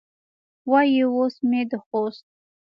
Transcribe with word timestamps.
وایي 0.69 1.01
اوس 1.13 1.35
مې 1.49 1.61
د 1.69 1.71
خوست 1.85 2.25